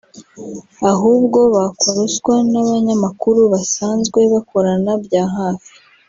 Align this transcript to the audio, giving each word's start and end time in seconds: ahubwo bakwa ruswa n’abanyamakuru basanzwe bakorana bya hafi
ahubwo 0.91 1.39
bakwa 1.53 1.89
ruswa 1.97 2.33
n’abanyamakuru 2.51 3.39
basanzwe 3.53 4.19
bakorana 4.33 4.91
bya 5.03 5.23
hafi 5.35 5.71